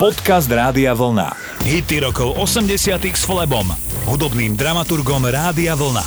[0.00, 1.36] Podcast Rádia Vlna.
[1.60, 2.72] Hity rokov 80
[3.04, 3.68] s Flebom,
[4.08, 6.00] hudobným dramaturgom Rádia Vlna.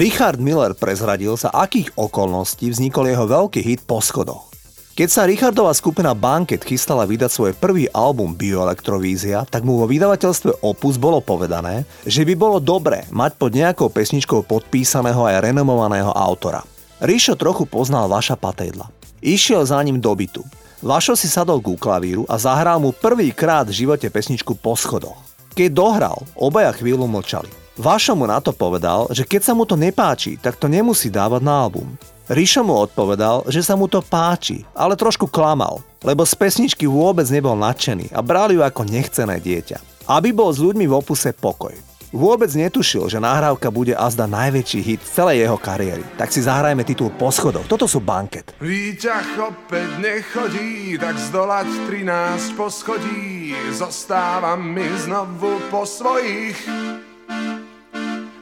[0.00, 4.48] Richard Miller prezradil, za akých okolností vznikol jeho veľký hit Po schodoch.
[4.96, 10.64] Keď sa Richardová skupina Banket chystala vydať svoj prvý album Bioelektrovízia, tak mu vo vydavateľstve
[10.64, 16.64] Opus bolo povedané, že by bolo dobré mať pod nejakou pesničkou podpísaného aj renomovaného autora.
[17.04, 18.88] Ríšo trochu poznal Vaša Patejdla.
[19.20, 20.63] Išiel za ním do bytu.
[20.84, 25.16] Vašo si sadol ku klavíru a zahral mu prvýkrát v živote pesničku po schodoch.
[25.56, 27.48] Keď dohral, obaja chvíľu mlčali.
[27.80, 31.40] Vašo mu na to povedal, že keď sa mu to nepáči, tak to nemusí dávať
[31.40, 31.96] na album.
[32.28, 37.24] Ríšo mu odpovedal, že sa mu to páči, ale trošku klamal, lebo z pesničky vôbec
[37.32, 40.04] nebol nadšený a brali ju ako nechcené dieťa.
[40.04, 41.72] Aby bol s ľuďmi v opuse pokoj.
[42.14, 46.06] Vôbec netušil, že nahrávka bude azda najväčší hit celej jeho kariéry.
[46.14, 47.66] Tak si zahrajme titul Po schodoch.
[47.66, 48.54] Toto sú banket.
[48.62, 53.50] Výťah opäť nechodí, tak zdolať 13 poschodí.
[53.74, 56.54] Zostávam mi znovu po svojich.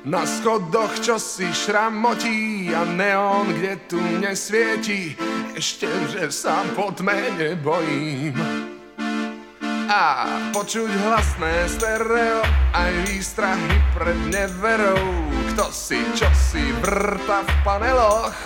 [0.04, 5.16] Na schodoch čo si šramotí a neon, kde tu nesvieti.
[5.56, 8.61] Ešte, že sa po tme nebojím
[10.56, 12.40] počuť hlasné stereo
[12.72, 15.04] aj výstrahy pred neverou.
[15.52, 18.36] Kto si, čo si vrta v paneloch?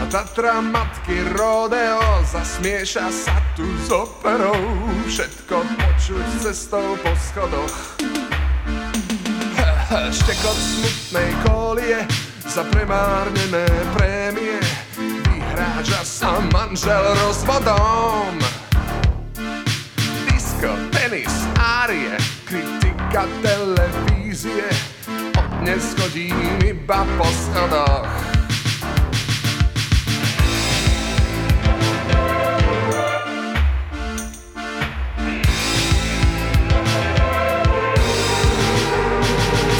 [0.00, 4.60] A Tatra matky rodeo zasmieša sa tu s operou.
[5.08, 7.96] Všetko počuť cestou po schodoch.
[10.20, 12.04] Štekot smutnej kolie
[12.44, 13.64] za premárnené
[13.96, 14.60] prémie.
[15.32, 18.59] Vyhráža sa manžel rozvodom
[21.80, 24.68] tenis, árie, kritika televízie.
[25.38, 28.08] Od dnes chodím iba po schodoch.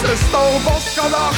[0.00, 1.36] Cestou po schodoch,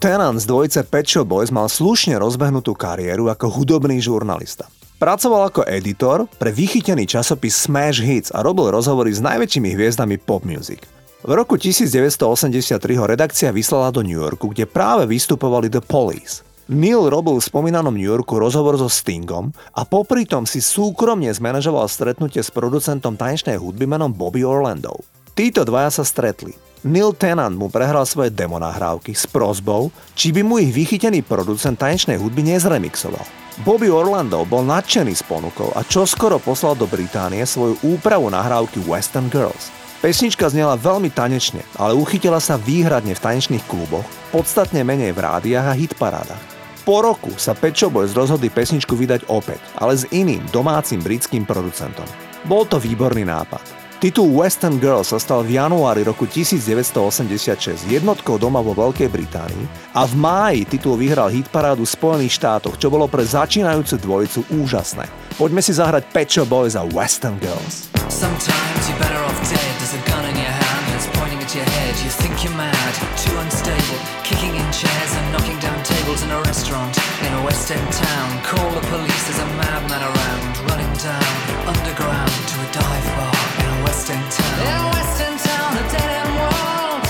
[0.00, 4.64] Tennant z dvojice Pet Shop Boys mal slušne rozbehnutú kariéru ako hudobný žurnalista.
[4.96, 10.48] Pracoval ako editor pre vychytený časopis Smash Hits a robil rozhovory s najväčšími hviezdami pop
[10.48, 10.88] music.
[11.20, 16.48] V roku 1983 ho redakcia vyslala do New Yorku, kde práve vystupovali The Police.
[16.72, 21.84] Neil robil v spomínanom New Yorku rozhovor so Stingom a popri tom si súkromne zmanéžoval
[21.92, 24.96] stretnutie s producentom tanečnej hudby menom Bobby Orlando.
[25.36, 26.69] Títo dvaja sa stretli.
[26.80, 31.76] Neil Tennant mu prehral svoje demo nahrávky s prozbou, či by mu ich vychytený producent
[31.76, 33.20] tanečnej hudby nezremixoval.
[33.60, 39.28] Bobby Orlando bol nadšený s ponukou a čoskoro poslal do Británie svoju úpravu nahrávky Western
[39.28, 39.68] Girls.
[40.00, 45.66] Pesnička znela veľmi tanečne, ale uchytila sa výhradne v tanečných kluboch, podstatne menej v rádiách
[45.68, 46.44] a hitparádach.
[46.88, 51.44] Po roku sa Pet Shop Boys rozhodli pesničku vydať opäť, ale s iným domácim britským
[51.44, 52.08] producentom.
[52.48, 53.79] Bol to výborný nápad.
[54.00, 60.08] Titul Western Girl sa stal v januári roku 1986 jednotkou doma vo Veľkej Británii a
[60.08, 65.04] v máji titul vyhral hitparádu v Spojených štátoch, čo bolo pre začínajúcu dvojicu úžasné.
[65.36, 67.92] Poďme si zahrať Pet Shop Boys a Western Girls.
[68.08, 69.68] Sometimes you're better off dead.
[69.76, 71.92] There's a gun in your hand and it's pointing at your head.
[72.00, 76.40] You think you're mad, too unstable, kicking in chairs and knocking down tables in a
[76.48, 78.28] restaurant in a West End town.
[78.48, 81.28] Call the police, there's a madman around, running down
[81.68, 83.39] underground to a dive bar
[83.80, 84.60] in a West End town.
[84.60, 87.04] In a West End town, a dead end world.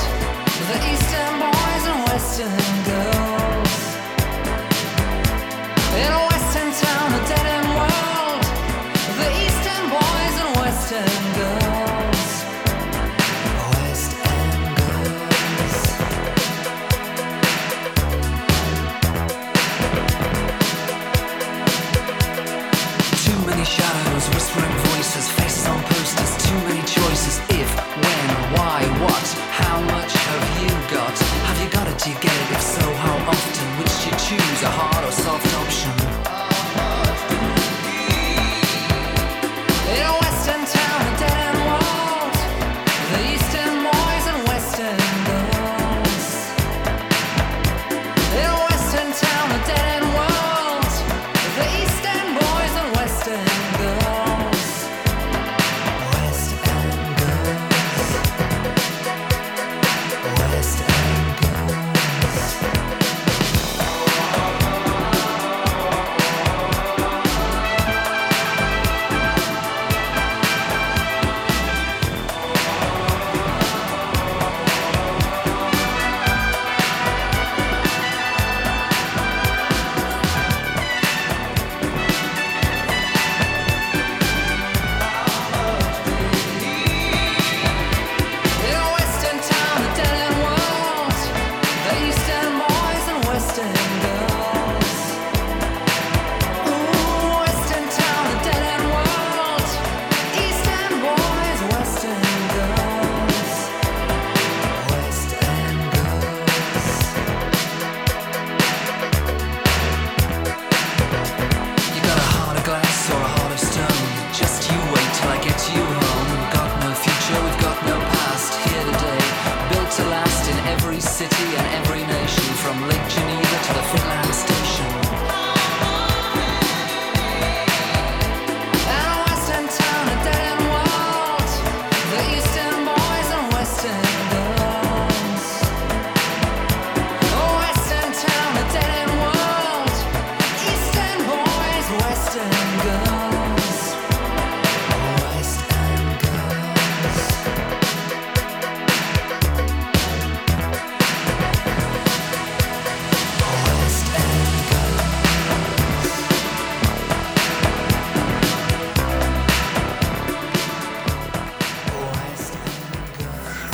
[0.69, 2.90] The East End boys and West End girls.
[34.63, 35.00] A hard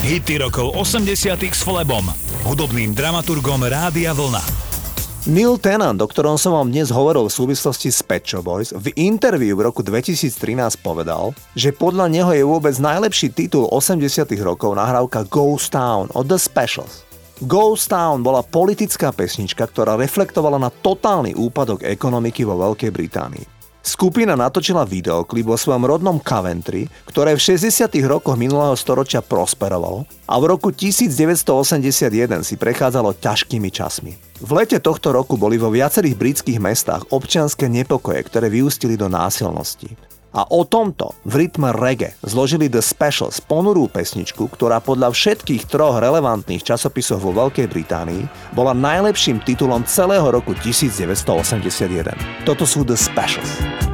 [0.06, 2.06] Hity rokov 80 s Flebom,
[2.46, 4.38] hudobným dramaturgom Rádia Vlna.
[5.26, 8.94] Neil Tennant, o ktorom som vám dnes hovoril v súvislosti s Pet Shop Boys, v
[8.94, 10.30] interviu v roku 2013
[10.78, 16.38] povedal, že podľa neho je vôbec najlepší titul 80 rokov nahrávka Ghost Town od The
[16.38, 17.02] Specials.
[17.42, 23.55] Ghost Town bola politická pesnička, ktorá reflektovala na totálny úpadok ekonomiky vo Veľkej Británii.
[23.86, 27.86] Skupina natočila videoklip vo svojom rodnom Coventry, ktoré v 60.
[28.10, 32.10] rokoch minulého storočia prosperovalo a v roku 1981
[32.42, 34.18] si prechádzalo ťažkými časmi.
[34.42, 39.94] V lete tohto roku boli vo viacerých britských mestách občianske nepokoje, ktoré vyústili do násilností.
[40.36, 45.96] A o tomto v rytme reggae zložili The Specials ponurú pesničku, ktorá podľa všetkých troch
[45.96, 52.44] relevantných časopisov vo Veľkej Británii bola najlepším titulom celého roku 1981.
[52.44, 53.85] Toto sú The Specials.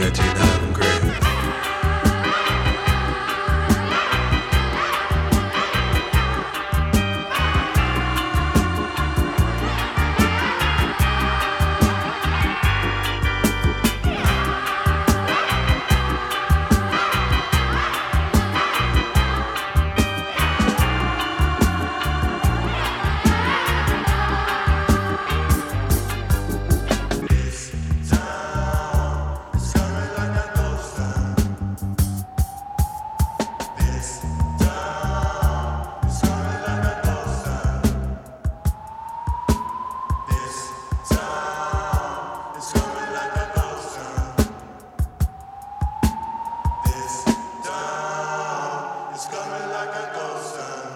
[0.00, 0.39] The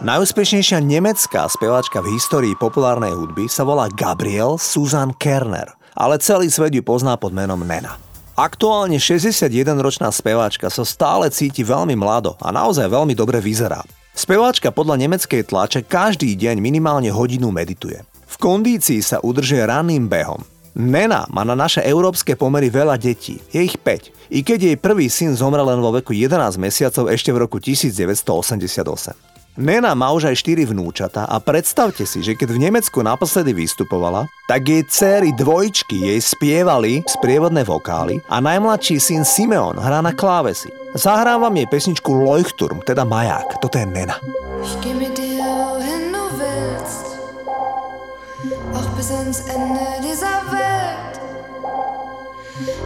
[0.04, 6.76] Najúspešnejšia nemecká speváčka v histórii populárnej hudby sa volá Gabriel Susan Kerner, ale celý svet
[6.76, 7.96] ju pozná pod menom Nena.
[8.36, 13.80] Aktuálne 61-ročná speváčka sa stále cíti veľmi mlado a naozaj veľmi dobre vyzerá.
[14.12, 18.04] Speváčka podľa nemeckej tlače každý deň minimálne hodinu medituje.
[18.28, 20.44] V kondícii sa udržuje ranným behom.
[20.76, 25.08] Nena má na naše európske pomery veľa detí, je ich 5, i keď jej prvý
[25.08, 29.33] syn zomrel len vo veku 11 mesiacov ešte v roku 1988.
[29.54, 34.26] Nena má už aj 4 vnúčata a predstavte si, že keď v Nemecku naposledy vystupovala,
[34.50, 40.74] tak jej céry dvojčky jej spievali sprievodné vokály a najmladší syn Simeon hrá na klávesi.
[40.98, 43.62] Zahrám vám jej pesničku Leuchtturm, teda maják.
[43.62, 44.18] Toto je Nena.
[48.74, 51.14] Auch bis ans Ende dieser Welt.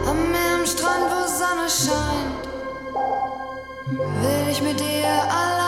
[0.05, 2.45] Am Meer, am Strand, wo Sonne scheint,
[4.21, 5.58] will ich mit dir alleine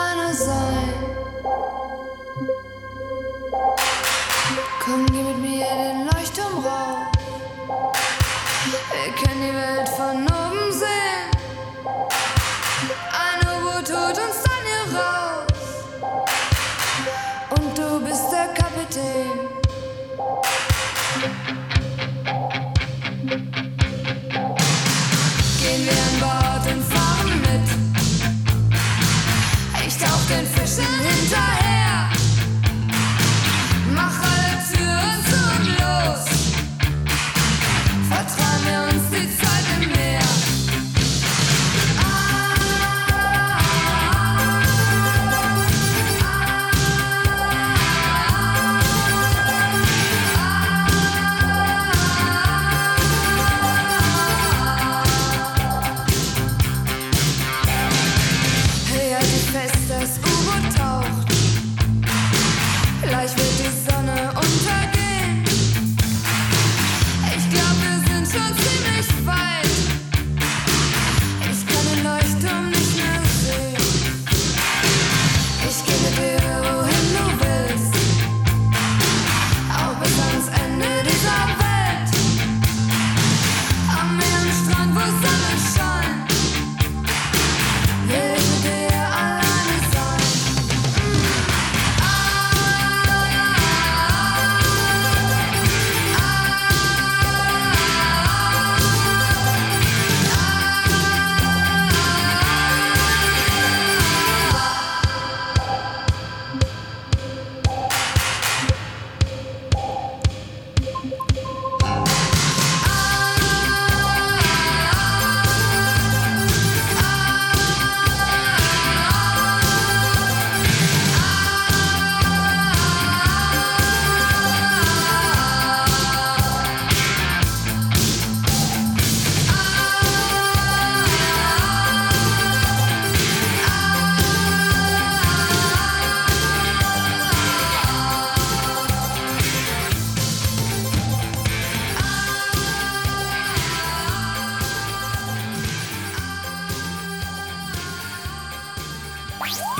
[5.74, 6.21] geh mit